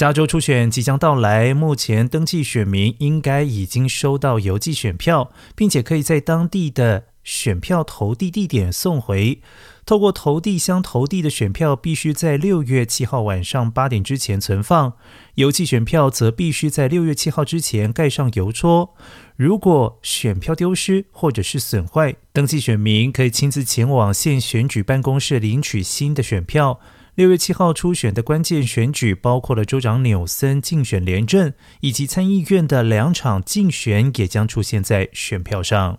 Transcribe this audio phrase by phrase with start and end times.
[0.00, 9.42] 加州初选即将到来，目前登记选民应该已经收到邮寄选票，并且可以在当地的选票投递地点送回。
[9.84, 14.92] 透过投递箱投递的选票，必须在六月七号晚上八点之前存放；
[15.34, 18.94] 邮寄选票则必须在六月七号之前盖上邮戳。
[19.36, 26.80] 如果选票丢失或者是损坏，登记选民可以亲自前往县选举办公室领取新的选票。
[27.20, 35.98] 六月七号初选的关键选举包括了州长纽森竞选连任，以及参议院的两场竞选也将出现在选票上。